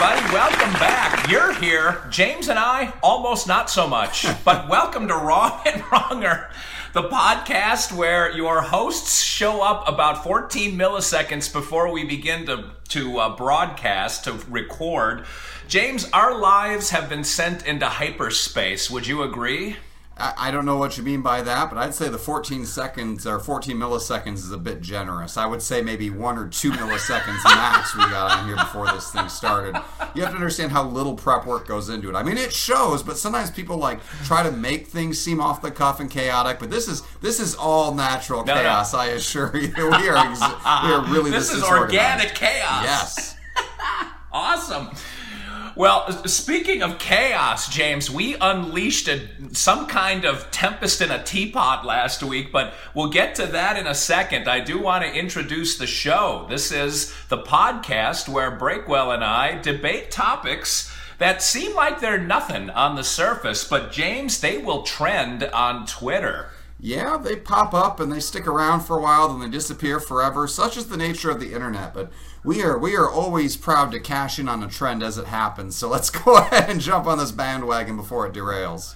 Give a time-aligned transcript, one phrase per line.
[0.00, 1.28] Everybody, welcome back.
[1.28, 2.04] You're here.
[2.08, 4.26] James and I, almost not so much.
[4.44, 6.50] But welcome to Wrong and Wronger,
[6.92, 13.18] the podcast where your hosts show up about 14 milliseconds before we begin to, to
[13.18, 15.24] uh, broadcast, to record.
[15.66, 18.88] James, our lives have been sent into hyperspace.
[18.88, 19.78] Would you agree?
[20.20, 23.38] I don't know what you mean by that, but I'd say the 14 seconds or
[23.38, 25.36] 14 milliseconds is a bit generous.
[25.36, 29.10] I would say maybe one or two milliseconds max we got on here before this
[29.12, 29.80] thing started.
[30.14, 32.14] You have to understand how little prep work goes into it.
[32.16, 35.70] I mean, it shows, but sometimes people like try to make things seem off the
[35.70, 36.58] cuff and chaotic.
[36.58, 38.60] But this is this is all natural No, no.
[38.62, 38.94] chaos.
[38.94, 41.94] I assure you, we are ex- we are really This is disorganized.
[41.94, 42.84] organic chaos.
[42.84, 43.34] Yes.
[44.30, 44.90] Awesome.
[45.78, 51.86] Well, speaking of chaos, James, we unleashed a, some kind of tempest in a teapot
[51.86, 54.48] last week, but we'll get to that in a second.
[54.48, 56.46] I do want to introduce the show.
[56.48, 62.70] This is the podcast where Breakwell and I debate topics that seem like they're nothing
[62.70, 66.50] on the surface, but James, they will trend on Twitter.
[66.80, 70.46] Yeah, they pop up and they stick around for a while, then they disappear forever.
[70.46, 71.92] Such is the nature of the internet.
[71.92, 72.10] But
[72.44, 75.76] we are we are always proud to cash in on a trend as it happens.
[75.76, 78.94] So let's go ahead and jump on this bandwagon before it derails.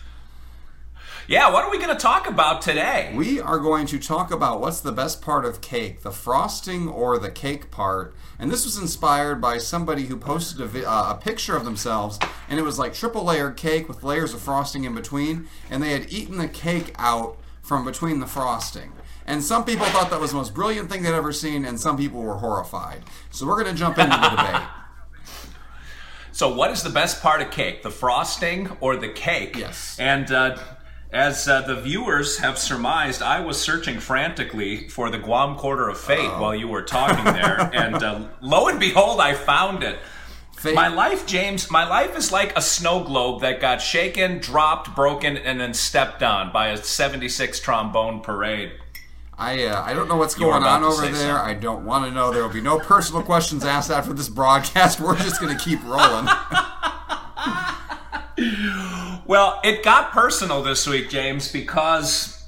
[1.28, 3.12] Yeah, what are we going to talk about today?
[3.14, 7.16] We are going to talk about what's the best part of cake, the frosting or
[7.16, 8.12] the cake part.
[8.40, 12.18] And this was inspired by somebody who posted a, vi- uh, a picture of themselves,
[12.48, 15.92] and it was like triple layered cake with layers of frosting in between, and they
[15.92, 18.92] had eaten the cake out from between the frosting.
[19.26, 21.96] And some people thought that was the most brilliant thing they'd ever seen, and some
[21.96, 23.02] people were horrified.
[23.30, 24.62] So we're going to jump into the debate.
[26.34, 29.54] So, what is the best part of cake, the frosting or the cake?
[29.54, 29.98] Yes.
[30.00, 30.56] And uh,
[31.12, 36.00] as uh, the viewers have surmised, I was searching frantically for the Guam Quarter of
[36.00, 39.98] Fate while you were talking there, and uh, lo and behold, I found it.
[40.56, 44.94] Fate- My life, James, my life is like a snow globe that got shaken, dropped,
[44.96, 48.72] broken, and then stepped on by a 76 trombone parade.
[49.42, 51.14] I uh, I don't know what's going on over there.
[51.14, 51.30] something.
[51.30, 52.32] I don't want to know.
[52.32, 55.00] There will be no personal questions asked after this broadcast.
[55.00, 56.28] We're just going to keep rolling.
[59.24, 62.41] Well, it got personal this week, James, because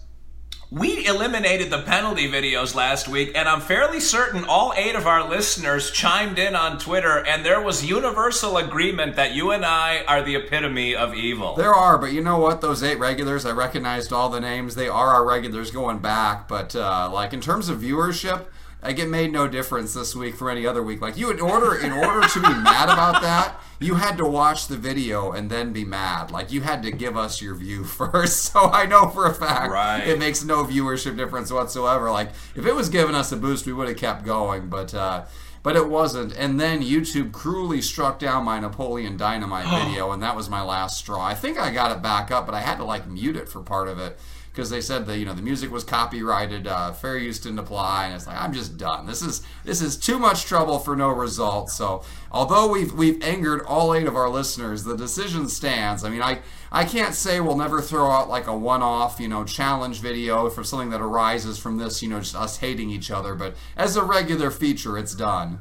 [0.70, 5.28] we eliminated the penalty videos last week, and I'm fairly certain all eight of our
[5.28, 10.22] listeners chimed in on Twitter, and there was universal agreement that you and I are
[10.22, 11.54] the epitome of evil.
[11.54, 12.60] There are, but you know what?
[12.60, 14.74] Those eight regulars, I recognized all the names.
[14.74, 16.48] They are our regulars going back.
[16.48, 18.46] But uh, like in terms of viewership,
[18.82, 21.00] like it made no difference this week from any other week.
[21.00, 24.66] Like you, in order in order to be mad about that, you had to watch
[24.68, 26.30] the video and then be mad.
[26.30, 28.52] Like you had to give us your view first.
[28.52, 30.06] So I know for a fact Right.
[30.06, 32.10] it makes no viewership difference whatsoever.
[32.10, 34.68] Like if it was giving us a boost, we would have kept going.
[34.68, 35.24] But uh,
[35.64, 36.36] but it wasn't.
[36.36, 40.98] And then YouTube cruelly struck down my Napoleon Dynamite video, and that was my last
[40.98, 41.24] straw.
[41.24, 43.60] I think I got it back up, but I had to like mute it for
[43.60, 44.16] part of it
[44.54, 48.04] because they said that you know the music was copyrighted, uh, fair use didn't apply,
[48.04, 49.06] and it's like I'm just done.
[49.06, 51.70] This is this is too much trouble for no result.
[51.70, 56.04] So although we've we've angered all eight of our listeners, the decision stands.
[56.04, 56.38] I mean, I
[56.70, 60.62] I can't say we'll never throw out like a one-off you know challenge video for
[60.62, 64.04] something that arises from this you know just us hating each other, but as a
[64.04, 65.53] regular feature, it's done.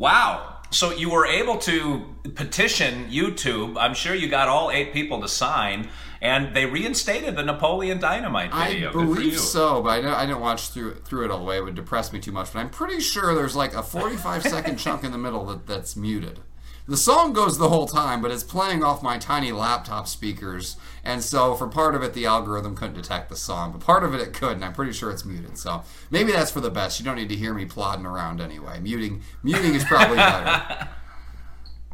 [0.00, 0.56] Wow.
[0.70, 3.76] So you were able to petition YouTube.
[3.78, 5.88] I'm sure you got all eight people to sign,
[6.22, 8.92] and they reinstated the Napoleon Dynamite I video.
[8.92, 11.58] For believe so, but I, I didn't watch through through it all the way.
[11.58, 12.52] It would depress me too much.
[12.52, 15.96] But I'm pretty sure there's like a 45 second chunk in the middle that, that's
[15.96, 16.40] muted.
[16.90, 21.22] The song goes the whole time, but it's playing off my tiny laptop speakers, and
[21.22, 24.20] so for part of it, the algorithm couldn't detect the song, but part of it
[24.20, 25.56] it could, and I'm pretty sure it's muted.
[25.56, 26.98] So maybe that's for the best.
[26.98, 28.80] You don't need to hear me plodding around anyway.
[28.80, 30.88] Muting muting is probably better.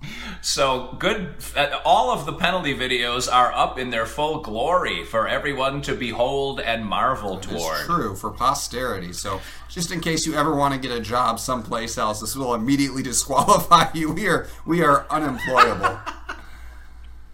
[0.43, 1.35] So good.
[1.56, 5.94] uh, All of the penalty videos are up in their full glory for everyone to
[5.94, 7.77] behold and marvel toward.
[7.79, 9.12] It's true for posterity.
[9.12, 12.55] So, just in case you ever want to get a job someplace else, this will
[12.55, 14.12] immediately disqualify you.
[14.12, 15.99] We are we are unemployable.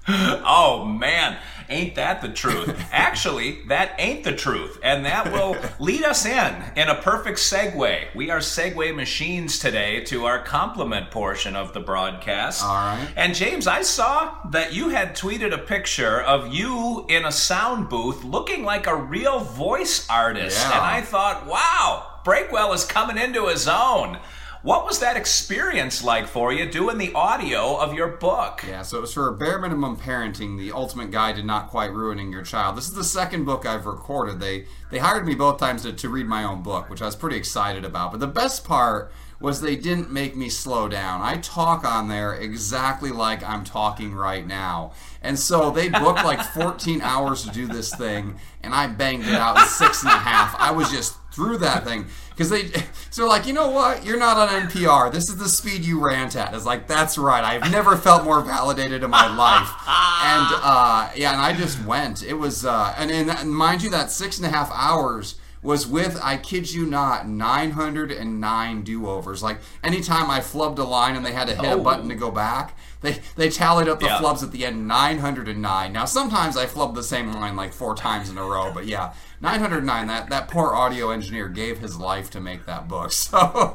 [0.44, 1.36] Oh man,
[1.68, 2.68] ain't that the truth?
[2.92, 8.14] Actually, that ain't the truth, and that will lead us in in a perfect segue.
[8.14, 12.64] We are segue machines today to our compliment portion of the broadcast.
[12.64, 13.08] All right.
[13.16, 17.88] And James, I saw that you had tweeted a picture of you in a sound
[17.88, 20.72] booth looking like a real voice artist, Yeah.
[20.72, 24.18] and I thought, wow, Breakwell is coming into his own.
[24.62, 28.62] What was that experience like for you doing the audio of your book?
[28.64, 32.30] Yeah, so it was for Bare Minimum Parenting, the ultimate guide to not quite ruining
[32.30, 32.76] your child.
[32.76, 34.38] This is the second book I've recorded.
[34.38, 37.16] They they hired me both times to, to read my own book, which I was
[37.16, 38.12] pretty excited about.
[38.12, 39.10] But the best part
[39.40, 41.22] was they didn't make me slow down.
[41.22, 44.92] I talk on there exactly like I'm talking right now.
[45.22, 49.34] And so they booked like 14 hours to do this thing, and I banged it
[49.34, 50.54] out in six and a half.
[50.56, 52.06] I was just through that thing.
[52.30, 52.70] Because they
[53.10, 54.04] so like you know what?
[54.04, 56.54] You're not on npr this is the speed you rant at.
[56.54, 57.42] It's like that's right.
[57.44, 59.68] I've never felt more validated in my life.
[59.88, 62.22] And uh yeah and i just went.
[62.22, 66.18] It was uh and, and mind you that six and a half hours was with
[66.24, 69.42] i kid you not 909 do-overs.
[69.42, 71.82] Like anytime i flubbed a line and they had to hit a Oh.
[71.82, 74.18] button to go back they they tallied up the Yeah.
[74.18, 78.28] flubs at the end 909 now sometimes i flubbed the same line like four times
[78.30, 79.12] in a row but yeah
[79.42, 83.72] 909 that that poor audio engineer gave his life to make that book so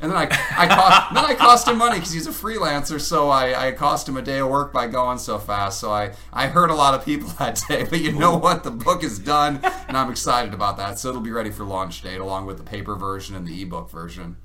[0.00, 0.24] and then i
[0.56, 4.08] i cost then i cost him money because he's a freelancer so i i cost
[4.08, 6.94] him a day of work by going so fast so i i hurt a lot
[6.94, 8.64] of people that day but you know what?
[8.64, 12.00] The book is done and i'm excited about that so it'll be ready for launch
[12.00, 14.36] date along with the paper version and the ebook version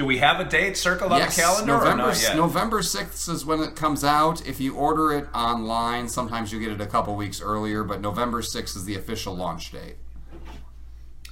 [0.00, 2.34] Do we have a date circled on the calendar November, or not yet?
[2.34, 4.48] November 6th is when it comes out.
[4.48, 8.40] If you order it online, sometimes you get it a couple weeks earlier, but November
[8.40, 9.96] 6th is the official launch date.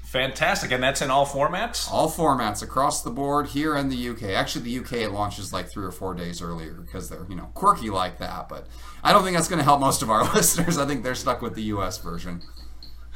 [0.05, 1.91] Fantastic, and that's in all formats.
[1.91, 4.25] All formats across the board here in the UK.
[4.35, 7.49] Actually, the UK it launches like three or four days earlier because they're, you know,
[7.55, 8.50] quirky like that.
[8.50, 8.67] But
[9.03, 10.76] I don't think that's going to help most of our listeners.
[10.76, 12.43] I think they're stuck with the US version.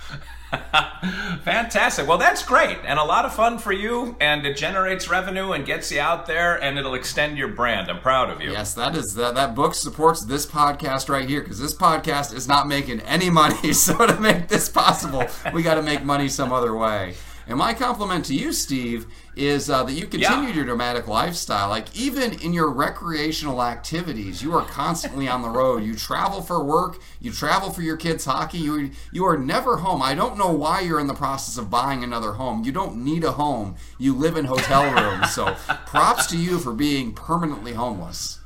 [1.43, 2.07] Fantastic.
[2.07, 5.65] Well, that's great, and a lot of fun for you, and it generates revenue and
[5.67, 7.91] gets you out there, and it'll extend your brand.
[7.91, 8.53] I'm proud of you.
[8.53, 9.35] Yes, that is that.
[9.35, 13.73] That book supports this podcast right here because this podcast is not making any money.
[13.83, 17.15] So to make this possible, we got to make money some other way.
[17.47, 20.55] And my compliment to you, Steve, is uh, that you continued Yeah.
[20.55, 21.69] your nomadic lifestyle.
[21.69, 25.83] Like even in your recreational activities, you are constantly on the road.
[25.83, 26.99] You travel for work.
[27.21, 28.59] You travel for your kids' hockey.
[28.59, 30.03] You you are never home.
[30.03, 32.63] I don't know why you're in the process of buying another home.
[32.65, 33.77] You don't need a home.
[33.99, 35.33] You live in hotel rooms.
[35.35, 35.55] So
[35.87, 38.39] props to you for being permanently homeless.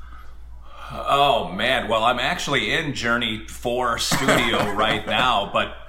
[0.93, 5.75] Oh man, well I'm actually in Journey 4 studio right now, but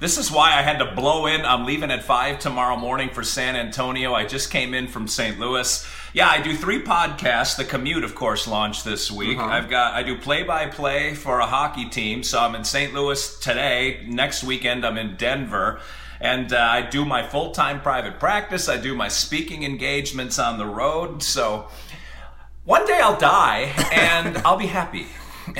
[0.00, 1.44] this is why I had to blow in.
[1.44, 4.14] I'm leaving at 5 tomorrow morning for San Antonio.
[4.14, 5.38] I just came in from St.
[5.40, 5.86] Louis.
[6.12, 7.56] Yeah, I do 3 podcasts.
[7.56, 9.38] The commute of course launched this week.
[9.38, 12.94] I've got I do play-by-play for a hockey team, so I'm in St.
[12.94, 14.04] Louis today.
[14.06, 15.80] Next weekend I'm in Denver.
[16.20, 18.68] And uh, I do my full time private practice.
[18.68, 21.22] I do my speaking engagements on the road.
[21.22, 21.68] So
[22.64, 25.06] one day I'll die and I'll be happy.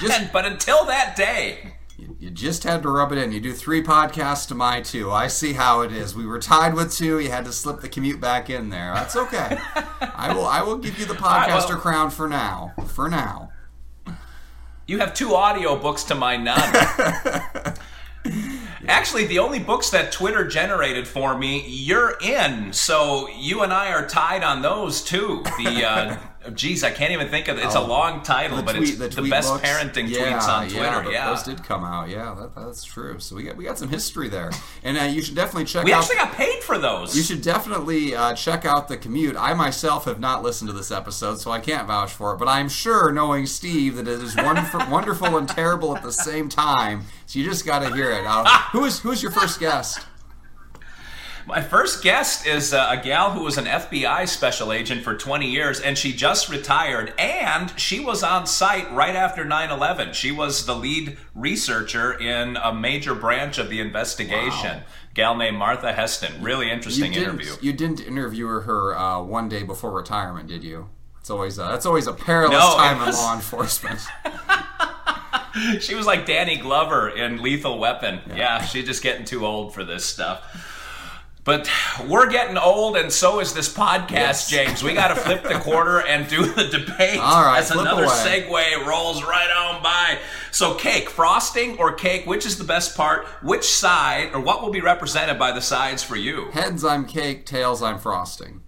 [0.00, 1.74] Just And- but until that day,
[2.22, 3.32] You, just had to rub it in.
[3.32, 5.10] You do three podcasts to my two.
[5.10, 6.14] I see how it is.
[6.14, 7.18] We were tied with two.
[7.18, 8.94] You had to slip the commute back in there.
[8.94, 9.58] That's okay.
[10.00, 10.46] I will.
[10.46, 12.74] I will give you the podcaster crown for now.
[12.86, 13.50] For now.
[14.86, 16.60] you have two audio books to my none.
[18.86, 22.72] Actually, the only books that Twitter generated for me, you're in.
[22.72, 25.42] So you and I are tied on those too.
[25.58, 26.16] The uh,
[26.54, 27.64] geez, I can't even think of it.
[27.64, 29.66] It's a long title, but it's the, tweet best books.
[29.66, 31.02] parenting Yeah, tweets on Yeah, Twitter.
[31.02, 32.08] th- Yeah, those did come out.
[32.08, 33.18] Yeah, that, that's true.
[33.20, 34.50] So we got we got some history there,
[34.82, 36.00] and uh, you should definitely check we out.
[36.02, 37.16] actually got paid for those.
[37.16, 39.36] You should definitely uh, check out the commute.
[39.38, 42.38] I myself have not listened to this episode, so I can't vouch for it.
[42.38, 46.48] But I'm sure, knowing Steve, that it is wonderful, wonderful and terrible at the same
[46.48, 47.02] time.
[47.26, 48.24] So you just got to hear it.
[48.26, 50.00] Uh, who is who's your first guest?
[51.46, 55.50] My first guest is uh, a gal who was an FBI special agent for 20
[55.50, 57.12] years, and she just retired.
[57.18, 60.12] And she was on site right after 9 11.
[60.12, 64.82] She was the lead researcher in a major branch of the investigation.
[65.14, 66.42] Gal named Martha Heston.
[66.42, 67.52] Really interesting you interview.
[67.60, 70.88] You didn't interview her uh, one day before retirement, did you?
[71.20, 74.00] It's always uh, that's always a perilous No, time in law enforcement.
[75.80, 78.20] She was like Danny Glover in Lethal Weapon.
[78.34, 80.71] Yeah, she's just getting too old for this stuff.
[81.44, 81.68] But
[82.06, 84.48] we're getting old, and so is this podcast, Yes.
[84.50, 84.82] James.
[84.84, 88.12] We got to flip the quarter and do the debate All right, as another away.
[88.48, 90.18] segue rolls right on by.
[90.52, 93.26] So, cake, frosting or cake, which is the best part?
[93.42, 96.50] Which side, or what will be represented by the sides for you?
[96.52, 97.44] Heads, I'm cake.
[97.44, 98.60] Tails, I'm frosting.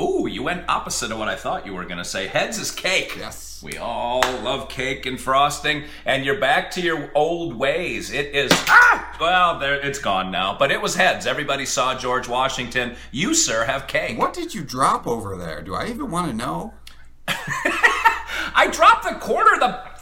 [0.00, 2.26] Ooh, you went opposite of what I thought you were going to say.
[2.28, 3.16] Heads is cake.
[3.18, 3.53] Yes.
[3.64, 8.12] We all love cake and frosting, and you're back to your old ways.
[8.12, 11.26] It is ah, well, there it's gone now, but it was heads.
[11.26, 12.94] Everybody saw George Washington.
[13.10, 14.18] You, sir, have cake.
[14.18, 15.62] What did you drop over there?
[15.62, 16.74] Do I even want to know?
[17.26, 19.58] I dropped the quarter.
[19.58, 19.93] The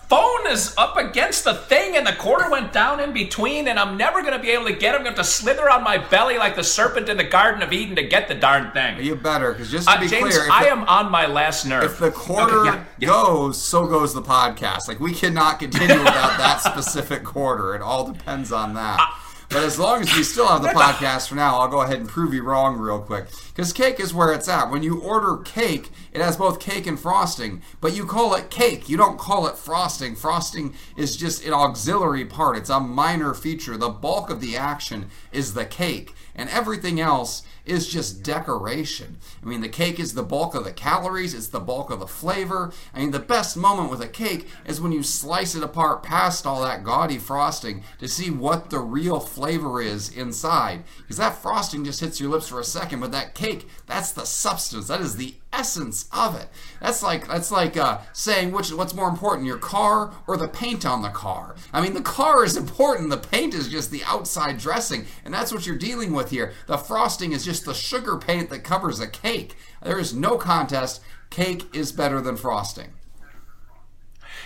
[0.52, 4.21] is up against the thing, and the quarter went down in between, and I'm never
[4.23, 4.99] going to be able to get it.
[4.99, 7.97] I'm going to slither on my belly like the serpent in the Garden of Eden
[7.97, 9.02] to get the darn thing.
[9.02, 11.64] You better, because just to Uh, be James, clear, I the, am on my last
[11.66, 11.85] nerve.
[11.85, 13.09] if the quarter Okay, yeah, yeah.
[13.09, 14.87] goes, so goes the podcast.
[14.87, 17.75] Like we cannot continue without that specific quarter.
[17.75, 19.00] It all depends on that.
[19.00, 19.06] Uh,
[19.49, 22.09] But as long as we still have the podcast for now, I'll go ahead and
[22.09, 23.26] prove you wrong real quick.
[23.54, 24.71] Because cake is where it's at.
[24.71, 28.88] When you order cake, it has both cake and frosting, but you call it cake.
[28.88, 30.16] You don't call it frosting.
[30.16, 33.76] Frosting is just an auxiliary part, it's a minor feature.
[33.76, 39.18] The bulk of the action is the cake, and everything else is just decoration.
[39.42, 42.06] I mean, the cake is the bulk of the calories, it's the bulk of the
[42.06, 42.73] flavor.
[42.92, 46.47] I mean, the best moment with a cake is when you slice it apart past
[46.47, 50.82] all that gaudy frosting to see what the real flavor is inside.
[50.99, 54.25] Because that frosting just hits your lips for a second, but that cake, that's the
[54.25, 56.49] substance, that is the essence of it.
[56.81, 60.87] That's like that's like uh, saying which what's more important, your car or the paint
[60.87, 61.57] on the car.
[61.73, 63.11] I mean, the car is important.
[63.11, 66.53] The paint is just the outside dressing, and that's what you're dealing with here.
[66.67, 69.57] The frosting is just the sugar paint that covers a cake.
[69.83, 71.01] There is no contest.
[71.31, 72.93] Cake is better than frosting.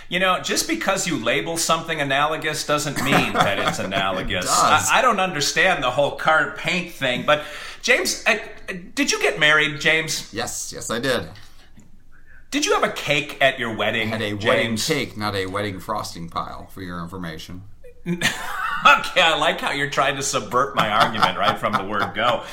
[0.09, 4.45] You know, just because you label something analogous doesn't mean that it's analogous.
[4.45, 4.89] does.
[4.89, 7.43] I, I don't understand the whole car paint thing, but
[7.87, 8.37] James, uh,
[8.95, 10.33] did you get married, James?
[10.33, 11.29] Yes, yes, I did.
[12.51, 15.79] Did you have a cake at your wedding, Had a wedding cake, not a wedding
[15.79, 17.63] frosting pile, for your information.
[18.85, 22.43] Okay, I like how you're trying to subvert my argument right from the word go.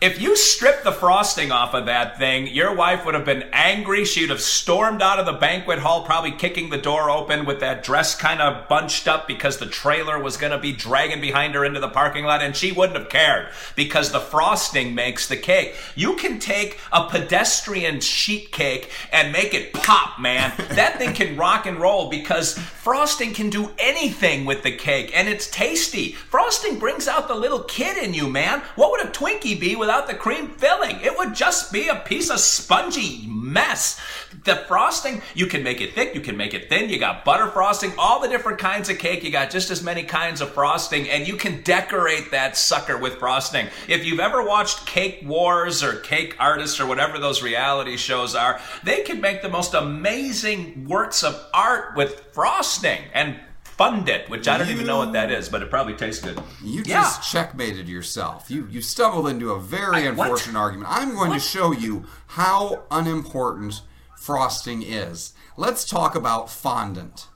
[0.00, 4.04] If you stripped the frosting off of that thing, your wife would have been angry.
[4.04, 7.82] She'd have stormed out of the banquet hall, probably kicking the door open with that
[7.82, 11.64] dress kind of bunched up because the trailer was going to be dragging behind her
[11.64, 15.74] into the parking lot, and she wouldn't have cared because the frosting makes the cake.
[15.96, 20.52] You can take a pedestrian sheet cake and make it pop, man.
[20.76, 25.28] that thing can rock and roll because frosting can do anything with the cake, and
[25.28, 26.12] it's tasty.
[26.12, 28.62] Frosting brings out the little kid in you, man.
[28.76, 31.00] What would a Twinkie be without the cream filling?
[31.00, 33.98] It would just be a piece of spongy mess.
[34.44, 36.90] The frosting, you can make it thick, you can make it thin.
[36.90, 39.24] You got butter frosting, all the different kinds of cake.
[39.24, 43.14] You got just as many kinds of frosting, and you can decorate that sucker with
[43.14, 43.68] frosting.
[43.88, 48.60] If you've ever watched Cake Wars or Cake Artists or whatever those reality shows are,
[48.84, 53.40] they can make the most amazing works of art with frosting and
[53.78, 56.38] fund it, which I don't even know what that is, but it probably tastes good.
[56.62, 57.02] You Yeah.
[57.02, 58.50] just checkmated yourself.
[58.50, 60.26] You you stumbled into a very I- what?
[60.26, 60.90] unfortunate argument.
[60.90, 63.82] I'm going to show you how unimportant
[64.18, 65.32] frosting is.
[65.56, 67.28] Let's talk about fondant.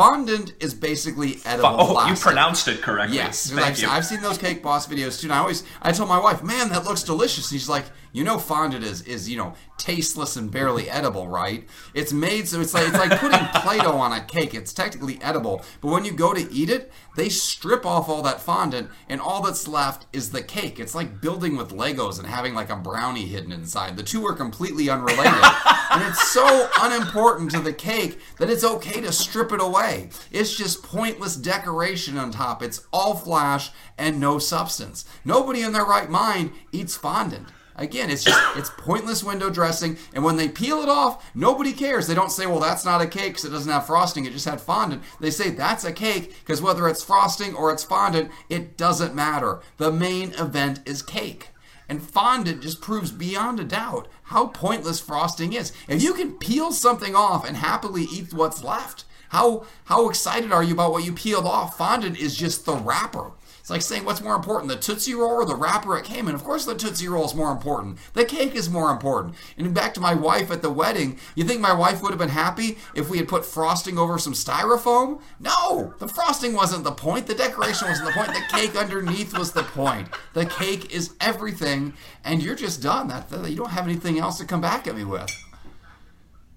[0.00, 3.18] Fondant is basically edible Oh, you pronounced it correctly.
[3.18, 3.88] Yes, Thank I've, you.
[3.88, 5.26] I've seen those Cake Boss videos too.
[5.26, 8.24] And I always, I told my wife, "Man, that looks delicious." And she's like, "You
[8.24, 11.68] know, fondant is is you know tasteless and barely edible, right?
[11.92, 14.54] It's made so it's like it's like putting Play-Doh on a cake.
[14.54, 18.40] It's technically edible, but when you go to eat it, they strip off all that
[18.40, 20.80] fondant, and all that's left is the cake.
[20.80, 23.98] It's like building with Legos and having like a brownie hidden inside.
[23.98, 25.24] The two are completely unrelated,
[25.90, 30.10] and it's so unimportant to the cake that it's okay to strip it away.
[30.30, 32.62] It's just pointless decoration on top.
[32.62, 35.04] It's all flash and no substance.
[35.24, 37.48] Nobody in their right mind eats fondant.
[37.76, 42.06] Again, it's just it's pointless window dressing, and when they peel it off, nobody cares.
[42.06, 44.44] They don't say, "Well, that's not a cake because it doesn't have frosting; it just
[44.44, 48.76] had fondant." They say that's a cake because whether it's frosting or it's fondant, it
[48.76, 49.60] doesn't matter.
[49.78, 51.48] The main event is cake.
[51.90, 55.72] And fondant just proves beyond a doubt how pointless frosting is.
[55.88, 60.62] If you can peel something off and happily eat what's left, how how excited are
[60.62, 61.76] you about what you peeled off?
[61.76, 63.32] Fondant is just the wrapper.
[63.70, 66.34] It's like saying what's more important, the Tootsie Roll or the wrapper it came in?
[66.34, 67.98] Of course the Tootsie Roll is more important.
[68.14, 69.36] The cake is more important.
[69.56, 72.30] And back to my wife at the wedding, you think my wife would have been
[72.30, 75.20] happy if we had put frosting over some styrofoam?
[75.38, 75.94] No!
[76.00, 77.28] The frosting wasn't the point.
[77.28, 78.34] The decoration wasn't the point.
[78.34, 80.08] The cake underneath was the point.
[80.32, 81.92] The cake is everything,
[82.24, 83.06] and you're just done.
[83.06, 85.30] That, that you don't have anything else to come back at me with.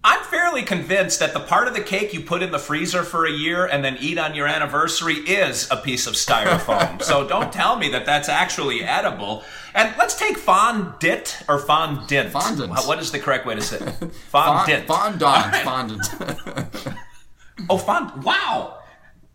[0.06, 3.26] I'm fairly convinced that the part of the cake you put in the freezer for
[3.26, 7.02] a year and then eat on your anniversary is a piece of styrofoam.
[7.10, 9.44] so don't tell me that that's actually edible.
[9.74, 12.32] And let's take fondant or fondant.
[12.32, 12.70] Fondant.
[12.72, 13.92] What- is the correct way to say it?
[14.30, 14.88] Fond- Fondant.
[14.88, 15.56] Fondant.
[15.64, 16.96] Fondant.
[17.70, 18.24] Oh, fond.
[18.24, 18.80] Wow.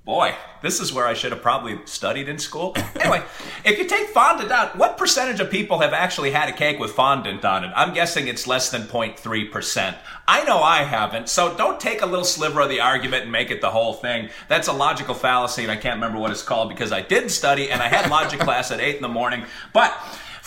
[0.08, 2.74] Boy, this is where I should have probably studied in school.
[2.98, 3.22] Anyway,
[3.62, 6.92] if you take fondant out, what percentage of people have actually had a cake with
[6.92, 7.70] fondant on it?
[7.76, 9.96] I'm guessing it's less than 0.3%.
[10.26, 13.50] I know I haven't, so don't take a little sliver of the argument and make
[13.50, 14.30] it the whole thing.
[14.48, 17.70] That's a logical fallacy, and I can't remember what it's called because I didn't study
[17.70, 19.44] and I had logic class at 8 in the morning.
[19.74, 19.94] But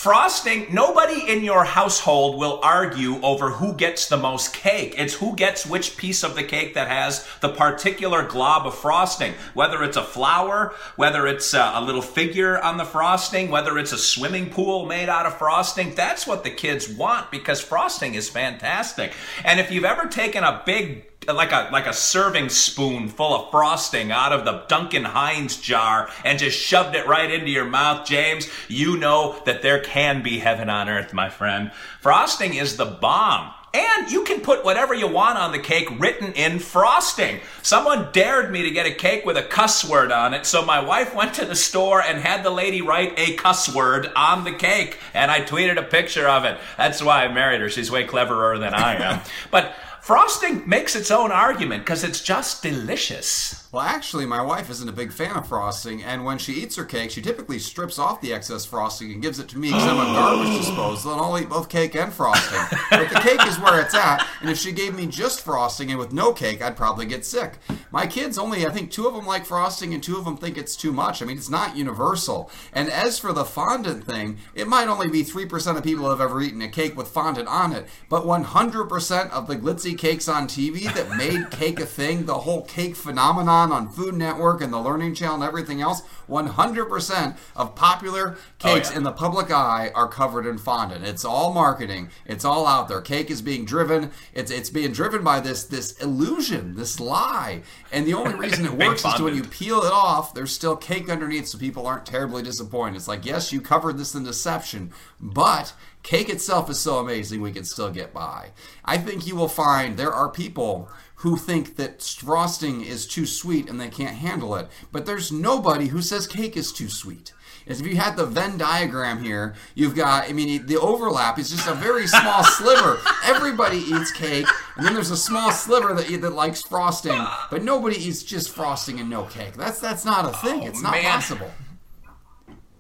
[0.02, 4.96] Frosting, nobody in your household will argue over who gets the most cake.
[4.98, 9.36] It's who gets which piece of the cake that has the particular glob of frosting.
[9.54, 13.92] Whether it's a flower, whether it's a, a little figure on the frosting, whether it's
[13.92, 18.28] a swimming pool made out of frosting, that's what the kids want because frosting is
[18.28, 19.14] fantastic.
[19.46, 23.52] And if you've ever taken a big like a like a serving spoon full of
[23.52, 28.08] frosting out of the Duncan Hines jar and just shoved it right into your mouth,
[28.08, 31.72] James, you know that there can be heaven on earth, my friend.
[32.00, 33.54] Frosting is the bomb.
[33.74, 37.40] And you can put whatever you want on the cake written in frosting.
[37.62, 40.84] Someone dared me to get a cake with a cuss word on it, so my
[40.84, 44.52] wife went to the store and had the lady write a cuss word on the
[44.52, 46.58] cake, and I tweeted a picture of it.
[46.76, 47.70] That's why I married her.
[47.70, 49.22] She's way cleverer than I am.
[49.52, 53.68] but frosting makes its own argument because it's just delicious.
[53.74, 56.84] Well, actually, my wife isn't a big fan of frosting, and when she eats her
[56.84, 59.98] cake, she typically strips off the excess frosting and gives it to me because I'm
[59.98, 62.60] a garbage disposal, and I'll eat both cake and frosting.
[62.90, 65.98] but the cake is where it's at, and if she gave me just frosting and
[65.98, 67.60] with no cake, I'd probably get sick.
[67.92, 70.58] My kids only, I think two of them like frosting, and two of them think
[70.58, 71.22] it's too much.
[71.22, 72.52] I mean, it's not universal.
[72.74, 76.42] And as for the fondant thing, it might only be 3% of people have ever
[76.42, 80.94] eaten a cake with fondant on it, but 100% of the glitzy cakes on TV
[80.94, 85.14] that made cake a thing, the whole cake phenomenon, on Food Network and the Learning
[85.14, 88.98] Channel and everything else, 100% of popular cakes oh, yeah.
[88.98, 91.04] in the public eye are covered in fondant.
[91.04, 92.10] It's all marketing.
[92.26, 93.02] It's all out there.
[93.02, 94.12] Cake is being driven.
[94.34, 97.64] It's it's being driven by this this illusion, this lie.
[97.92, 101.10] And the only reason it works is when you peel it off, there's still cake
[101.10, 102.96] underneath, so people aren't terribly disappointed.
[102.96, 107.52] It's like, yes, you covered this in deception, but cake itself is so amazing we
[107.52, 108.52] can still get by.
[108.86, 110.90] I think you will find there are people
[111.22, 114.68] who think that frosting is too sweet and they can't handle it.
[114.92, 117.32] But there's nobody who says cake is too sweet.
[117.68, 121.52] As if you had the Venn diagram here, you've got, I mean, the overlap is
[121.52, 123.00] just a very small sliver.
[123.24, 127.98] Everybody eats cake, and then there's a small sliver that, that likes frosting, but nobody
[127.98, 129.54] eats just frosting and no cake.
[129.54, 130.62] That's that's not a thing.
[130.64, 131.04] Oh, it's not man.
[131.04, 131.52] possible.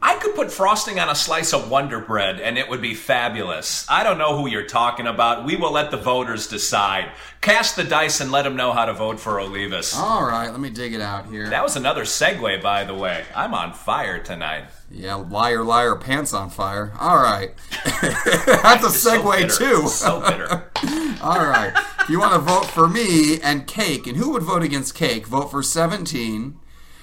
[0.04, 3.86] I could put frosting on a slice of Wonder Bread and it would be fabulous.
[3.88, 5.46] I don't know who you're talking about.
[5.46, 7.12] We will let the voters decide.
[7.40, 9.96] Cast the dice and let them know how to vote for Olivas.
[9.96, 11.50] All right, let me dig it out here.
[11.50, 13.26] That was another segue, by the way.
[13.36, 14.66] I'm on fire tonight.
[14.90, 16.94] Yeah, liar, liar, pants on fire.
[17.00, 17.52] All right.
[18.02, 19.88] That's a segue, so too.
[19.88, 20.72] So bitter.
[21.24, 21.72] All right.
[22.00, 25.28] If you want to vote for me and Cake, and who would vote against Cake?
[25.28, 26.58] Vote for 17.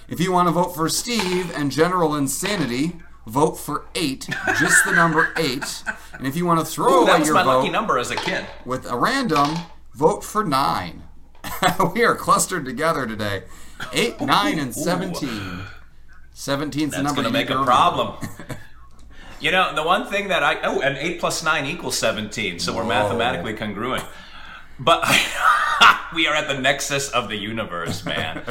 [0.08, 4.26] If you want to vote for Steve and General Insanity, vote for 8,
[4.58, 5.82] just the number 8.
[6.14, 7.98] And if you want to throw Ooh, that away was your my vote lucky number
[7.98, 8.46] as a kid.
[8.64, 9.54] with a random,
[9.94, 11.02] vote for 9.
[11.94, 13.42] we are clustered together today.
[13.92, 15.28] 8, 9, and 17.
[16.34, 18.26] 17's the That's number going to you make a problem.
[19.40, 20.58] you know, the one thing that I.
[20.62, 22.88] Oh, and 8 plus 9 equals 17, so we're Whoa.
[22.88, 24.04] mathematically congruent.
[24.78, 25.04] But
[26.14, 28.42] we are at the nexus of the universe, man.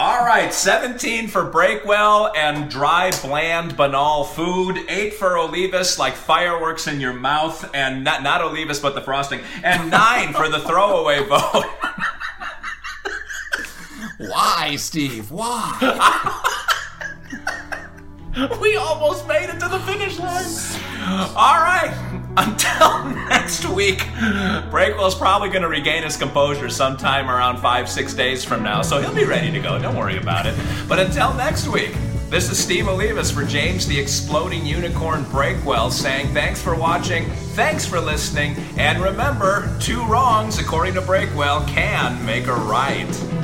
[0.00, 4.78] All right, 17 for Breakwell and dry, bland, banal food.
[4.88, 9.40] 8 for Olivas, like fireworks in your mouth, and not, not Olivas, but the frosting.
[9.64, 11.64] And 9 for the throwaway vote.
[14.18, 15.32] Why, Steve?
[15.32, 16.44] Why?
[18.60, 20.44] We almost made it to the finish line.
[21.34, 21.92] All right.
[22.38, 23.98] Until next week,
[24.70, 29.00] Breakwell's probably going to regain his composure sometime around five, six days from now, so
[29.00, 29.76] he'll be ready to go.
[29.76, 30.54] Don't worry about it.
[30.88, 31.96] But until next week,
[32.30, 37.24] this is Steve Olivas for James the Exploding Unicorn Breakwell saying thanks for watching,
[37.56, 43.37] thanks for listening, and remember, two wrongs, according to Breakwell, can make a right.